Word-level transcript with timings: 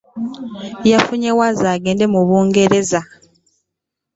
Yafunye 0.91 1.29
vviza 1.37 1.69
egenda 1.77 2.05
mu 2.13 2.21
bungereza. 2.27 2.99